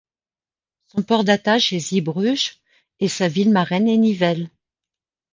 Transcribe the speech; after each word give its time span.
Son 0.87 1.03
port 1.03 1.23
d'attache 1.23 1.73
est 1.73 1.79
Zeebruges 1.91 2.57
et 2.99 3.07
sa 3.07 3.27
ville 3.27 3.51
marraine 3.51 3.87
est 3.87 3.97
Nivelles. 3.97 4.49